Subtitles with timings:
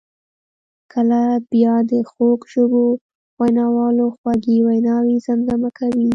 [0.93, 1.21] کله
[1.51, 2.83] بیا د خوږ ژبو
[3.39, 6.09] ویناوالو خوږې ویناوي زمزمه کوي.